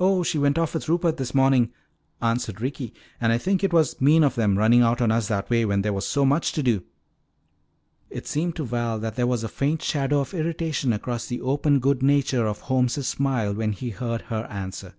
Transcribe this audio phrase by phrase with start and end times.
[0.00, 1.72] "Oh, she went off with Rupert this morning,"
[2.20, 2.92] answered Ricky.
[3.20, 5.82] "And I think it was mean of them, running out on us that way, when
[5.82, 6.82] there was so much to do."
[8.10, 11.78] It seemed to Val that there was a faint shadow of irritation across the open
[11.78, 14.96] good nature of Holmes' smile when he heard her answer.